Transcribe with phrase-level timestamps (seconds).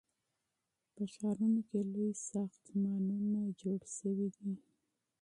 [0.93, 4.53] په ښارونو کې لوی ساختمانونه جوړ شوي دي.